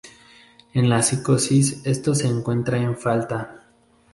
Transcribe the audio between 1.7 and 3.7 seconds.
esto se encuentra en falta.